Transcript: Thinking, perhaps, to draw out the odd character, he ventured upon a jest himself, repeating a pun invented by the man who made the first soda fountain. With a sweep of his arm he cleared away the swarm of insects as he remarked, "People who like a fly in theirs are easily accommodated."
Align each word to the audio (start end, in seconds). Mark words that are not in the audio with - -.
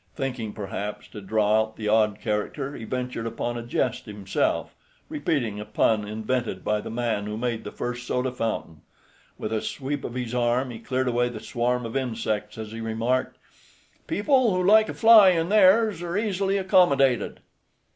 Thinking, 0.15 0.51
perhaps, 0.53 1.07
to 1.09 1.21
draw 1.21 1.61
out 1.61 1.75
the 1.75 1.87
odd 1.87 2.19
character, 2.19 2.75
he 2.75 2.85
ventured 2.85 3.27
upon 3.27 3.55
a 3.55 3.61
jest 3.61 4.07
himself, 4.07 4.73
repeating 5.09 5.59
a 5.59 5.63
pun 5.65 6.07
invented 6.07 6.63
by 6.65 6.81
the 6.81 6.89
man 6.89 7.27
who 7.27 7.37
made 7.37 7.63
the 7.63 7.71
first 7.71 8.07
soda 8.07 8.31
fountain. 8.31 8.81
With 9.37 9.53
a 9.53 9.61
sweep 9.61 10.03
of 10.03 10.15
his 10.15 10.33
arm 10.33 10.71
he 10.71 10.79
cleared 10.79 11.07
away 11.07 11.29
the 11.29 11.39
swarm 11.39 11.85
of 11.85 11.95
insects 11.95 12.57
as 12.57 12.71
he 12.71 12.81
remarked, 12.81 13.37
"People 14.07 14.55
who 14.55 14.63
like 14.63 14.89
a 14.89 14.95
fly 14.95 15.29
in 15.29 15.49
theirs 15.49 16.01
are 16.01 16.17
easily 16.17 16.57
accommodated." 16.57 17.39